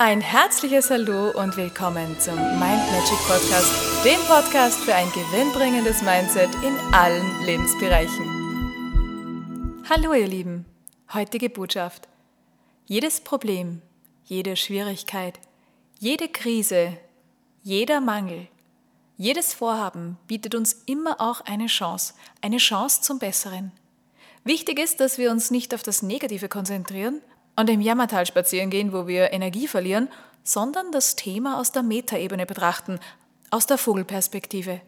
[0.00, 6.50] Ein herzliches Hallo und willkommen zum Mind Magic Podcast, dem Podcast für ein gewinnbringendes Mindset
[6.62, 8.24] in allen Lebensbereichen.
[9.90, 10.66] Hallo ihr Lieben,
[11.12, 12.06] heutige Botschaft.
[12.86, 13.82] Jedes Problem,
[14.24, 15.40] jede Schwierigkeit,
[15.98, 16.96] jede Krise,
[17.64, 18.46] jeder Mangel,
[19.16, 23.72] jedes Vorhaben bietet uns immer auch eine Chance, eine Chance zum Besseren.
[24.44, 27.20] Wichtig ist, dass wir uns nicht auf das Negative konzentrieren
[27.58, 30.08] und im Jammertal spazieren gehen, wo wir Energie verlieren,
[30.44, 33.00] sondern das Thema aus der Metaebene betrachten,
[33.50, 34.80] aus der Vogelperspektive.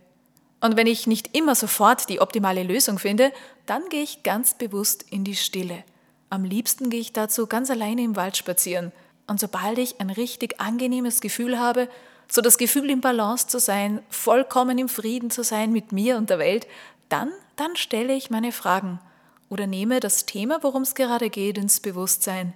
[0.60, 3.32] Und wenn ich nicht immer sofort die optimale Lösung finde,
[3.66, 5.82] dann gehe ich ganz bewusst in die Stille.
[6.28, 8.92] Am liebsten gehe ich dazu ganz alleine im Wald spazieren.
[9.26, 11.88] Und sobald ich ein richtig angenehmes Gefühl habe,
[12.30, 16.30] so das Gefühl im Balance zu sein, vollkommen im Frieden zu sein mit mir und
[16.30, 16.68] der Welt,
[17.08, 19.00] dann, dann stelle ich meine Fragen
[19.48, 22.54] oder nehme das Thema, worum es gerade geht, ins Bewusstsein.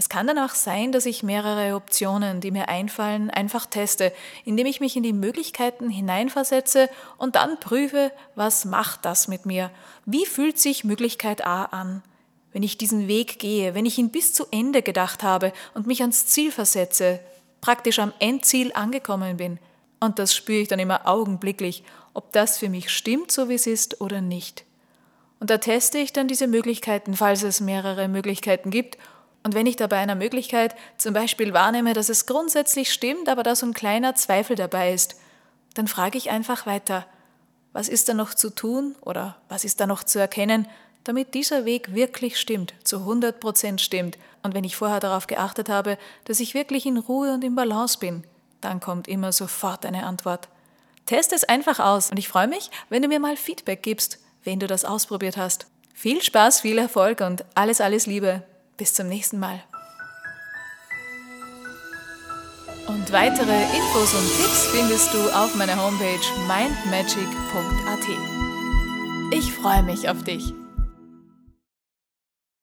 [0.00, 4.12] Es kann dann auch sein, dass ich mehrere Optionen, die mir einfallen, einfach teste,
[4.44, 9.72] indem ich mich in die Möglichkeiten hineinversetze und dann prüfe, was macht das mit mir?
[10.06, 12.04] Wie fühlt sich Möglichkeit A an?
[12.52, 16.00] Wenn ich diesen Weg gehe, wenn ich ihn bis zu Ende gedacht habe und mich
[16.00, 17.18] ans Ziel versetze,
[17.60, 19.58] praktisch am Endziel angekommen bin,
[19.98, 21.82] und das spüre ich dann immer augenblicklich,
[22.14, 24.64] ob das für mich stimmt, so wie es ist oder nicht.
[25.40, 28.96] Und da teste ich dann diese Möglichkeiten, falls es mehrere Möglichkeiten gibt,
[29.48, 33.42] und wenn ich da bei einer Möglichkeit zum Beispiel wahrnehme, dass es grundsätzlich stimmt, aber
[33.42, 35.18] da so ein kleiner Zweifel dabei ist,
[35.72, 37.06] dann frage ich einfach weiter,
[37.72, 40.68] was ist da noch zu tun oder was ist da noch zu erkennen,
[41.04, 44.18] damit dieser Weg wirklich stimmt, zu 100 Prozent stimmt.
[44.42, 47.98] Und wenn ich vorher darauf geachtet habe, dass ich wirklich in Ruhe und im Balance
[47.98, 48.24] bin,
[48.60, 50.50] dann kommt immer sofort eine Antwort.
[51.06, 54.60] Test es einfach aus und ich freue mich, wenn du mir mal Feedback gibst, wenn
[54.60, 55.68] du das ausprobiert hast.
[55.94, 58.42] Viel Spaß, viel Erfolg und alles, alles Liebe.
[58.78, 59.60] Bis zum nächsten Mal.
[62.86, 68.06] Und weitere Infos und Tipps findest du auf meiner Homepage mindmagic.at.
[69.34, 70.54] Ich freue mich auf dich.